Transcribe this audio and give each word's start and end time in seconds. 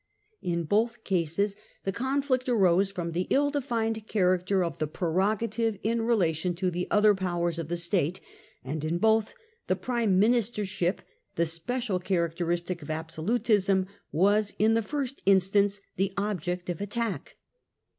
In 0.41 0.63
both 0.63 1.03
cases 1.03 1.55
the 1.83 1.91
conflict 1.91 2.49
arose 2.49 2.89
from 2.91 3.11
the 3.11 3.27
ill 3.29 3.51
defined 3.51 4.07
character 4.07 4.63
of 4.63 4.79
the 4.79 4.87
pre 4.87 5.07
rogative 5.09 5.79
in 5.83 6.01
relation 6.01 6.55
to 6.55 6.71
the 6.71 6.87
other 6.89 7.13
powers 7.13 7.59
of 7.59 7.67
the 7.67 7.77
State, 7.77 8.19
and 8.63 8.83
in 8.83 8.97
both 8.97 9.35
the 9.67 9.75
prime 9.75 10.19
ministership, 10.19 11.01
the 11.35 11.45
special 11.45 11.99
characteristic 11.99 12.81
of 12.81 12.89
absolutism, 12.89 13.85
was 14.11 14.55
in 14.57 14.73
the 14.73 14.81
first 14.81 15.21
instance 15.27 15.81
the 15.97 16.13
object 16.17 16.67
of 16.71 16.81
attack. 16.81 17.37